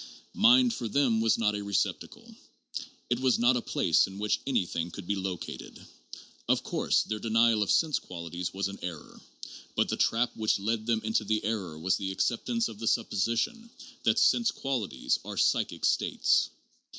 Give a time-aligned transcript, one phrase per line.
[0.33, 2.33] Mind for them was not a receptacle:
[3.11, 5.79] it was not a place in which anything could be located.
[6.49, 9.21] Of course their denial of sense qualities was an error.
[9.75, 13.69] But the trap which led them into the error was their acceptance of the supposition
[14.01, 16.49] that sense qualities are "psychic states."